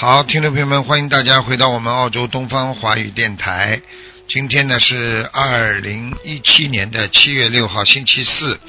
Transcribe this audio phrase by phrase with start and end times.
[0.00, 3.82] 好，听众朋友们，欢迎大家回到我们澳洲东方华语电台。
[4.28, 8.60] 今天呢是二零一七年的七月六号，星期四，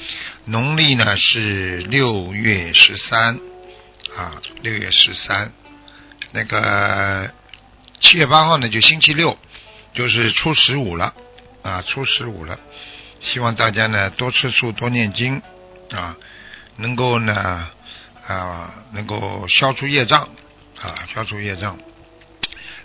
[0.45, 3.39] 农历呢是六月十三
[4.17, 5.52] 啊，六月十三。
[6.31, 7.30] 那个
[8.02, 9.38] 七月八号呢就星期六，
[9.93, 11.13] 就是初十五了
[11.61, 12.59] 啊，初十五了。
[13.21, 15.39] 希望大家呢多吃素，多念经
[15.91, 16.17] 啊，
[16.77, 17.67] 能够呢
[18.25, 20.27] 啊能够消除业障。
[20.81, 21.77] 啊，消除业障，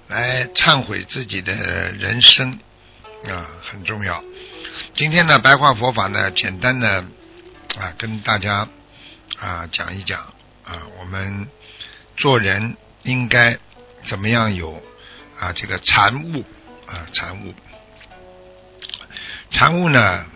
[0.08, 1.54] 来忏悔自己的
[1.92, 2.58] 人生
[3.28, 4.22] 啊，很重要。
[4.94, 7.04] 今天呢，白话佛法呢，简单的
[7.78, 8.68] 啊，跟大家
[9.38, 10.20] 啊讲一讲
[10.64, 11.46] 啊，我们
[12.16, 13.56] 做人应该
[14.08, 14.82] 怎么样有
[15.38, 16.44] 啊这个禅悟
[16.86, 17.54] 啊禅悟。
[19.52, 20.26] 禅悟呢，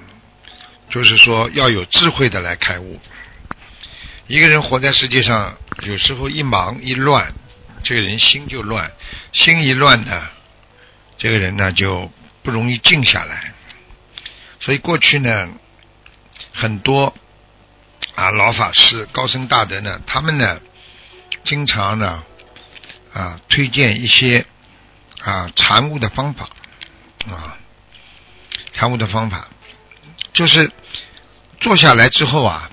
[0.91, 3.01] 就是说要有智慧的来开悟。
[4.29, 7.35] 一个人活在世界上，有时候一忙一乱。
[7.83, 8.93] 这个人心就乱，
[9.33, 10.29] 心一乱呢，
[11.17, 12.11] 这个人呢就
[12.43, 13.55] 不容易静下来。
[14.61, 15.49] 所以过去呢，
[16.53, 17.15] 很多
[18.15, 20.61] 啊老法师、高僧大德呢，他们呢
[21.45, 22.23] 经常呢
[23.13, 24.45] 啊推荐一些
[25.23, 26.49] 啊禅悟的方法
[27.31, 27.57] 啊
[28.75, 29.49] 禅悟的方法，
[30.33, 30.73] 就是
[31.61, 32.71] 坐下来之后啊，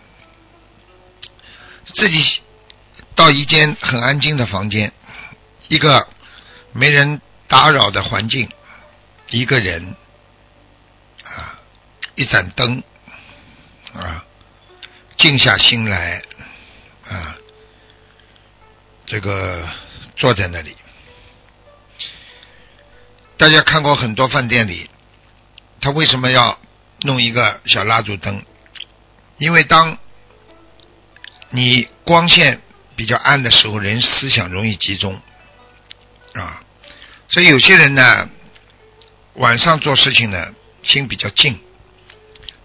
[1.94, 2.42] 自己。
[3.16, 4.92] 到一间很安静的房间，
[5.70, 6.08] 一个
[6.74, 8.50] 没人打扰的环境，
[9.30, 9.96] 一个人
[11.24, 11.58] 啊，
[12.16, 12.84] 一盏灯
[13.94, 14.26] 啊，
[15.18, 16.22] 静下心来
[17.08, 17.38] 啊，
[19.06, 19.66] 这个
[20.18, 20.76] 坐在那里。
[23.38, 24.90] 大家看过很多饭店里，
[25.80, 26.60] 他为什么要
[27.04, 28.44] 弄一个小蜡烛灯？
[29.38, 29.98] 因为当
[31.52, 32.62] 你光线。
[32.96, 35.20] 比较暗的时候，人思想容易集中。
[36.34, 36.62] 啊，
[37.30, 38.30] 所以有些人呢，
[39.36, 41.60] 晚上做事情呢，心比较静，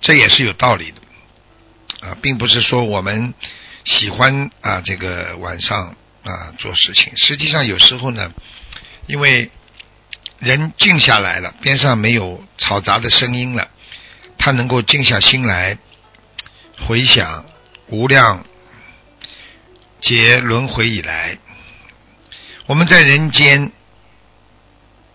[0.00, 2.08] 这也是有道理的。
[2.08, 3.32] 啊，并不是说我们
[3.84, 8.32] 喜欢啊这个晚上啊做事情，实际上有时候呢，
[9.06, 9.50] 因为
[10.38, 13.68] 人静下来了，边上没有嘈杂的声音了，
[14.38, 15.78] 他能够静下心来
[16.86, 17.44] 回想
[17.88, 18.44] 无量。
[20.00, 21.38] 劫轮回以来，
[22.66, 23.70] 我们在人间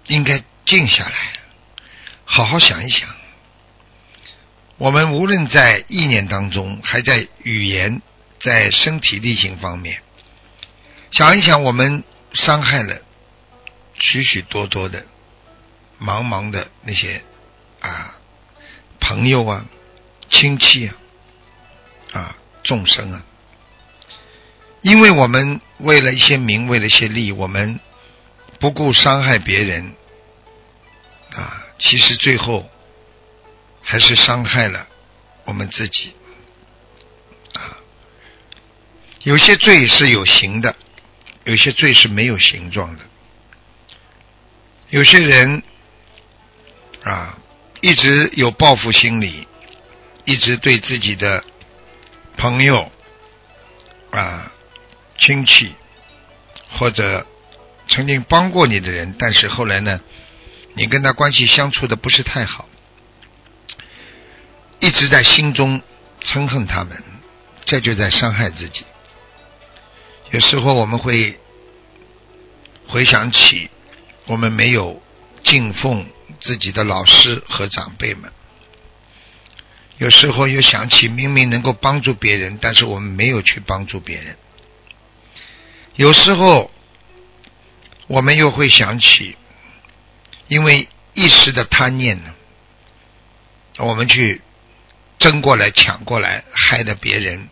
[0.08, 1.34] 应该静下来，
[2.24, 3.10] 好好想一想。
[4.78, 8.02] 我们无论在意念当中，还在语言、
[8.42, 10.02] 在身体力行方面，
[11.12, 12.04] 想一想，我们
[12.34, 13.02] 伤害了
[13.96, 15.06] 许许多多的、
[16.00, 17.24] 茫茫的那些
[17.80, 18.16] 啊
[19.00, 19.66] 朋友啊、
[20.30, 20.96] 亲戚啊、
[22.12, 23.24] 啊众生啊。
[24.86, 27.80] 因为我们为了一些名，为了一些利，我们
[28.60, 29.96] 不顾伤害别人，
[31.32, 32.70] 啊，其实最后
[33.82, 34.86] 还是伤害了
[35.46, 36.14] 我们自己，
[37.54, 37.82] 啊，
[39.24, 40.76] 有些罪是有形的，
[41.46, 43.02] 有些罪是没有形状的，
[44.92, 45.64] 有些人
[47.04, 47.36] 啊，
[47.82, 49.48] 一直有报复心理，
[50.26, 51.44] 一直对自己的
[52.38, 52.92] 朋友
[54.12, 54.52] 啊。
[55.18, 55.74] 亲戚
[56.78, 57.26] 或者
[57.88, 60.02] 曾经帮过你的人，但是后来呢，
[60.74, 62.68] 你跟他关系相处的不是太好，
[64.80, 65.82] 一直在心中
[66.22, 67.02] 憎恨他们，
[67.64, 68.84] 这就在伤害自己。
[70.32, 71.40] 有时候我们会
[72.88, 73.70] 回想起
[74.26, 75.02] 我们没有
[75.44, 76.06] 敬奉
[76.40, 78.32] 自己的老师和长辈们，
[79.98, 84.36] 有时候又想起明明能够帮助别人，但是我们没有去帮助别人。
[85.96, 86.72] 有时候，
[88.08, 89.38] 我们又会想起，
[90.48, 92.34] 因为一时的贪念呢，
[93.78, 94.42] 我们去
[95.18, 97.48] 争过来、抢过来，害得别人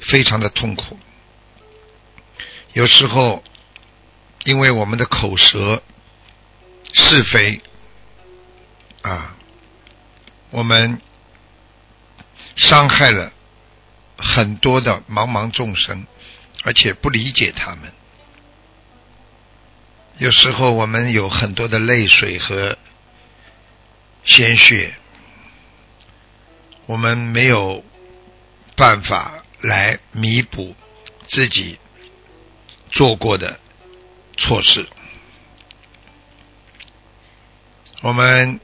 [0.00, 0.98] 非常的痛苦。
[2.72, 3.44] 有时候，
[4.44, 5.82] 因为我们的口舌
[6.92, 7.60] 是非
[9.02, 9.36] 啊，
[10.50, 11.00] 我们
[12.56, 13.32] 伤害了
[14.18, 16.04] 很多的茫茫众生，
[16.64, 17.92] 而且不理解他们。
[20.18, 22.76] 有时候我们有很多的泪水和
[24.24, 24.94] 鲜血，
[26.86, 27.82] 我们没有
[28.76, 30.76] 办法来弥补
[31.26, 31.78] 自己
[32.90, 33.58] 做过的
[34.36, 34.86] 错事，
[38.02, 38.60] 我们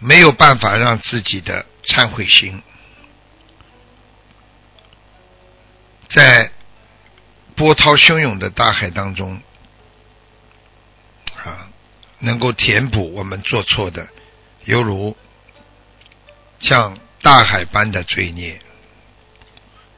[0.00, 2.62] 没有办法让自己的忏悔心
[6.14, 6.52] 在。
[7.56, 9.40] 波涛汹涌的大海当中，
[11.42, 11.70] 啊，
[12.18, 14.06] 能够填补我们做错的，
[14.66, 15.16] 犹如
[16.60, 18.60] 像大海般的罪孽，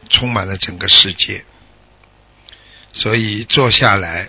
[0.08, 1.44] 充满了整个世界。
[2.93, 4.28] 所以坐下来，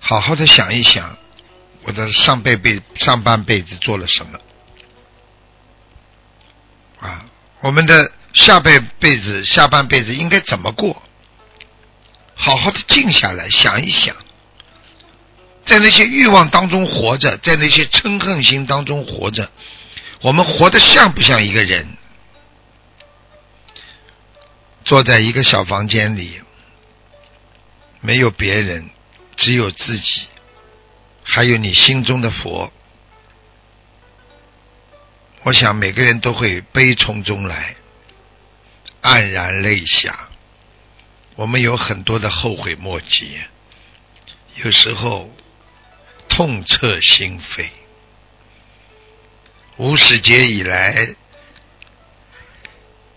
[0.00, 1.16] 好好的想一想，
[1.84, 4.40] 我的上辈辈上半辈子做了什么？
[6.98, 7.24] 啊，
[7.60, 11.02] 我们的下辈辈子下半辈子应该怎么过？
[12.34, 14.14] 好好的静下来想一想，
[15.64, 19.50] 在那些欲望当中活着，在那些嗔恨心当中活着，
[20.20, 21.96] 我们活得像不像一个人？
[24.84, 26.40] 坐在一个小房间里，
[28.00, 28.90] 没有别人，
[29.36, 30.26] 只有自己，
[31.22, 32.70] 还有你心中的佛。
[35.44, 37.76] 我想每个人都会悲从中来，
[39.04, 40.28] 黯然泪下。
[41.36, 43.38] 我们有很多的后悔莫及，
[44.62, 45.30] 有时候
[46.28, 47.68] 痛彻心扉。
[49.76, 51.16] 无始劫以来，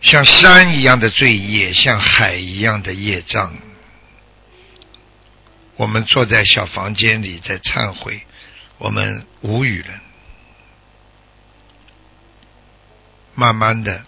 [0.01, 3.55] 像山一样的罪业，像海一样的业障，
[5.75, 8.21] 我们坐在小房间里在忏悔，
[8.79, 9.89] 我们无语了。
[13.35, 14.03] 慢慢的，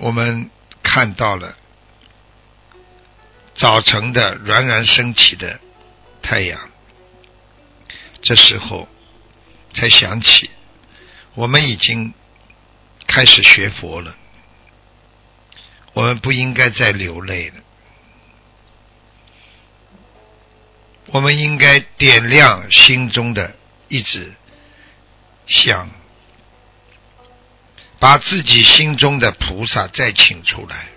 [0.00, 0.50] 我们
[0.82, 1.56] 看到了。
[3.54, 5.60] 早晨的冉冉升起的
[6.22, 6.70] 太阳，
[8.22, 8.88] 这时候
[9.74, 10.48] 才想起，
[11.34, 12.14] 我们已经
[13.06, 14.16] 开始学佛了。
[15.92, 17.56] 我们不应该再流泪了，
[21.08, 23.54] 我们应该点亮心中的
[23.88, 24.32] 一支
[25.46, 25.90] 香，
[28.00, 30.88] 把自己心中的菩萨再请出来。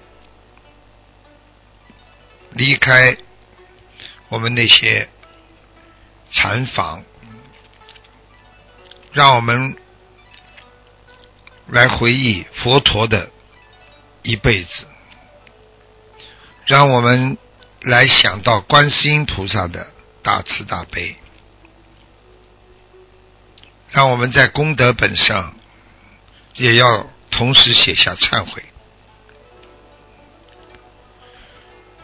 [2.53, 3.17] 离开
[4.29, 5.09] 我们那些
[6.31, 7.03] 禅房，
[9.11, 9.75] 让我们
[11.67, 13.29] 来回忆佛陀的
[14.21, 14.69] 一辈子，
[16.65, 17.38] 让我们
[17.81, 19.91] 来想到观世音菩萨的
[20.21, 21.15] 大慈大悲，
[23.89, 25.55] 让我们在功德本上
[26.55, 28.63] 也要同时写下忏悔。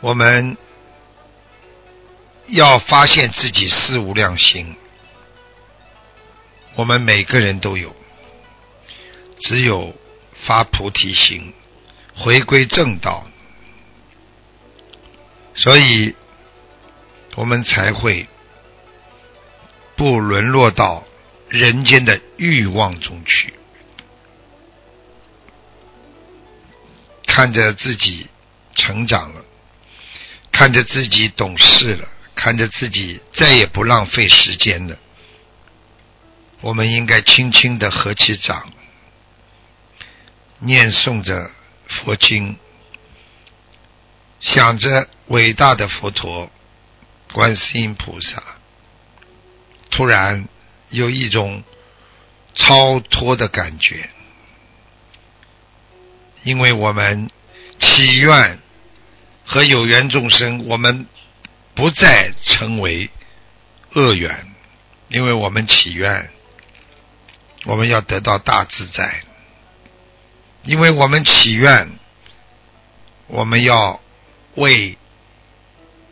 [0.01, 0.57] 我们
[2.47, 4.75] 要发现自己四无量心，
[6.75, 7.95] 我们每个人都有，
[9.41, 9.93] 只有
[10.45, 11.53] 发菩提心，
[12.15, 13.27] 回归正道，
[15.53, 16.15] 所以
[17.35, 18.25] 我们才会
[19.97, 21.03] 不沦落到
[21.49, 23.53] 人间的欲望中去，
[27.29, 28.27] 看着自己
[28.75, 29.45] 成长了。
[30.51, 34.97] 看着自己懂事了，看着自己再也不浪费时间了，
[36.59, 38.73] 我们应该轻轻的合起掌，
[40.57, 41.51] 念诵着
[41.87, 42.57] 佛经，
[44.41, 46.51] 想着伟大的佛陀、
[47.31, 48.43] 观世音菩萨，
[49.91, 50.45] 突然
[50.89, 51.63] 有一种
[52.53, 54.09] 超脱的感觉，
[56.43, 57.29] 因为我们
[57.79, 58.59] 祈愿。
[59.51, 61.07] 和有缘众生，我们
[61.73, 63.09] 不再成为
[63.93, 64.53] 恶缘，
[65.07, 66.29] 因为我们祈愿，
[67.65, 69.23] 我们要得到大自在，
[70.61, 71.89] 因为我们祈愿，
[73.25, 73.99] 我们要
[74.53, 74.95] 为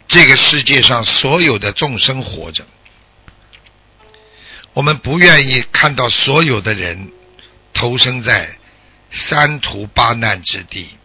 [0.08, 2.66] 这个世界上所有的众生活着，
[4.74, 7.12] 我们不愿意看到所有的人
[7.76, 8.57] 投生在
[9.12, 10.98] 三途八难之地。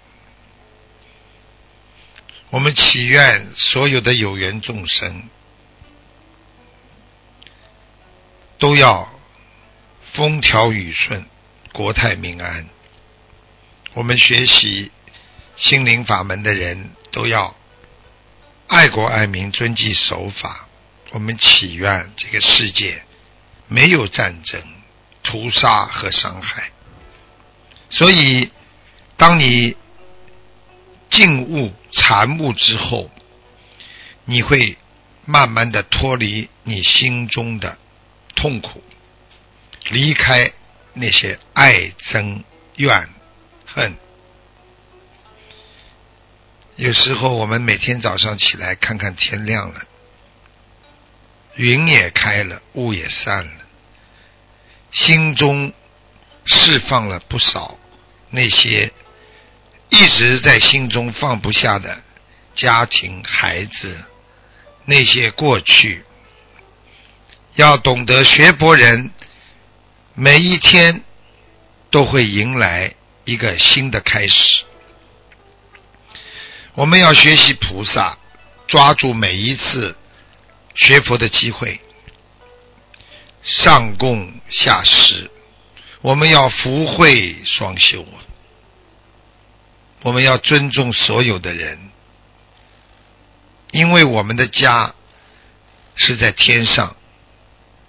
[2.50, 5.22] 我们祈愿所有的有缘众生
[8.58, 9.08] 都要
[10.12, 11.24] 风调雨顺、
[11.72, 12.68] 国泰民安。
[13.94, 14.90] 我们学习
[15.56, 17.56] 心灵法门的人都要
[18.66, 20.68] 爱国爱民、遵纪守法。
[21.12, 23.02] 我们祈愿这个世界
[23.68, 24.62] 没有战争、
[25.22, 26.70] 屠杀和伤害。
[27.92, 28.50] 所以，
[29.18, 29.76] 当你
[31.10, 33.10] 静悟禅悟之后，
[34.24, 34.78] 你会
[35.26, 37.76] 慢慢的脱离你心中的
[38.34, 38.82] 痛苦，
[39.90, 40.42] 离开
[40.94, 42.42] 那些爱憎
[42.76, 43.08] 怨
[43.66, 43.94] 恨。
[46.76, 49.82] 有时候我们每天早上起来看看天亮了，
[51.56, 53.66] 云也开了，雾也散了，
[54.90, 55.74] 心中
[56.44, 57.78] 释放了不少
[58.30, 58.92] 那些
[59.90, 62.02] 一直在心中放不下的
[62.54, 63.98] 家庭、孩子，
[64.84, 66.04] 那些过去。
[67.56, 69.10] 要懂得学博人，
[70.14, 71.02] 每一天
[71.90, 72.94] 都会迎来
[73.24, 74.64] 一个新的开始。
[76.74, 78.16] 我们要学习菩萨，
[78.66, 79.94] 抓住每一次
[80.74, 81.78] 学佛的机会，
[83.44, 85.30] 上供下施。
[86.02, 88.04] 我们要福慧双修，
[90.02, 91.78] 我们要尊重所有的人，
[93.70, 94.94] 因为我们的家
[95.94, 96.94] 是在天上，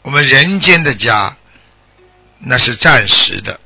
[0.04, 1.38] 我们人间的家
[2.40, 3.60] 那是暂时的。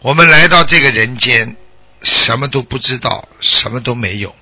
[0.00, 1.56] 我们来到这个人间。
[2.04, 4.34] 什么都不知道，什么都没有。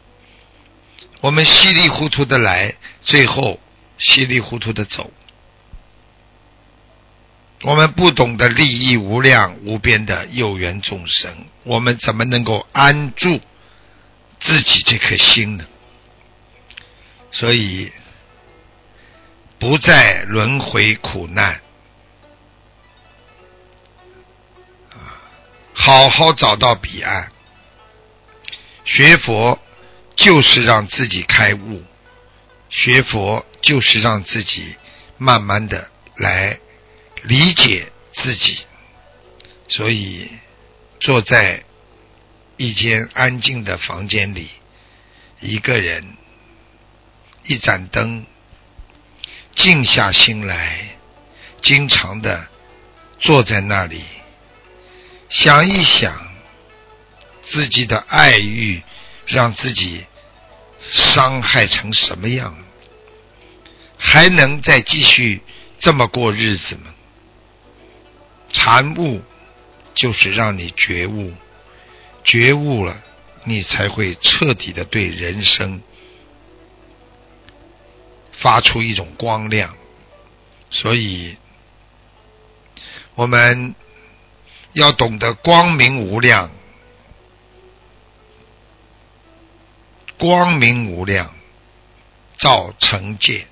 [1.20, 3.61] 我们稀里糊涂的来，最后
[3.99, 5.12] 稀里糊涂的走。
[7.62, 13.40] 我们不懂得利益无量无边的有缘众生，我们怎么能够安住
[14.40, 15.66] 自己这颗心呢？
[17.30, 17.92] 所以，
[19.58, 21.60] 不再轮回苦难，
[25.74, 27.30] 好好找到彼岸。
[28.86, 29.60] 学佛
[30.16, 31.84] 就是让自己开悟，
[32.70, 34.74] 学佛就是让自己
[35.18, 36.58] 慢慢的来
[37.22, 38.58] 理解自己。
[39.68, 40.30] 所以，
[40.98, 41.62] 坐在
[42.56, 44.48] 一间安静的房间里，
[45.40, 46.16] 一个人，
[47.44, 48.26] 一盏灯，
[49.54, 50.96] 静下心来，
[51.62, 52.48] 经常的
[53.18, 54.02] 坐在那里，
[55.28, 56.30] 想一想。
[57.52, 58.80] 自己的爱欲
[59.26, 60.04] 让自己
[60.92, 62.56] 伤害成什么样？
[63.98, 65.42] 还能再继续
[65.80, 66.94] 这么过日子吗？
[68.62, 69.22] 禅悟
[69.94, 71.32] 就是让你觉悟，
[72.22, 73.02] 觉悟了，
[73.44, 75.80] 你才会彻底的对人生
[78.32, 79.74] 发出一种光亮。
[80.70, 81.38] 所以，
[83.14, 83.74] 我们
[84.74, 86.50] 要懂得光明无量。
[90.18, 91.34] 光明无量，
[92.36, 93.46] 照成界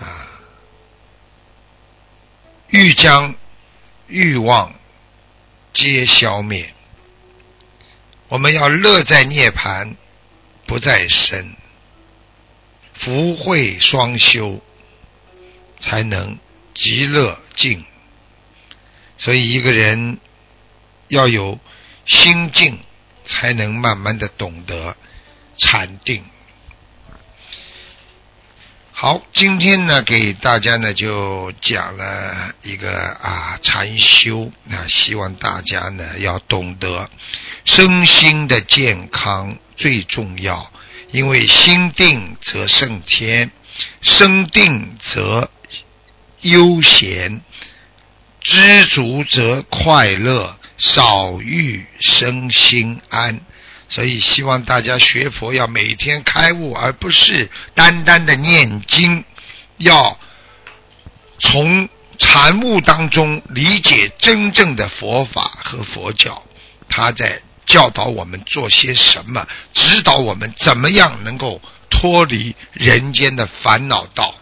[0.00, 0.35] 啊！
[2.68, 3.34] 欲将
[4.06, 4.74] 欲望
[5.72, 6.72] 皆消灭，
[8.28, 9.96] 我们要乐在涅盘，
[10.66, 11.54] 不在身，
[12.94, 14.60] 福慧双修，
[15.80, 16.38] 才能
[16.74, 17.84] 极乐境。
[19.18, 20.18] 所以，一个人
[21.08, 21.58] 要有
[22.04, 22.78] 心境。
[23.28, 24.96] 才能慢慢的懂得
[25.58, 26.22] 禅定。
[28.98, 37.10] 好，今天呢，给大家呢就讲了一个啊禅修啊，希望大家呢要懂得
[37.66, 40.72] 身心的健康最重要，
[41.10, 43.50] 因为心定则胜天，
[44.00, 45.50] 身定则
[46.40, 47.42] 悠闲，
[48.40, 50.56] 知足则快乐。
[50.78, 53.40] 少欲生心安，
[53.88, 59.24] 所以希望大家学佛要每天开悟，而不是单单的念经，
[59.78, 60.18] 要
[61.38, 61.88] 从
[62.18, 66.42] 禅悟当中理解真正的佛法和佛教，
[66.88, 74.34] 他在教导我们做些什么，指导我们怎么样能够脱离人间的烦恼道。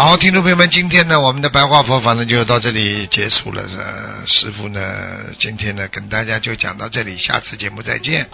[0.00, 3.62] 好，听众朋友们，今天呢，我们的白话佛法呢就到这里结束了。
[3.62, 4.80] 呃，师傅呢，
[5.40, 8.28] 今天呢跟大家就讲到这里，下次节目再见。